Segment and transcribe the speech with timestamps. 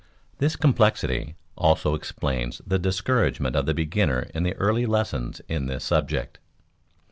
[0.39, 5.83] This complexity also explains the discouragement of the beginner in the early lessons in this
[5.83, 6.39] subject.